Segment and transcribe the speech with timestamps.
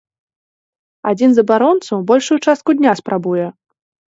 [1.11, 3.47] Адзін з абаронцаў большую частку дня спрабуе!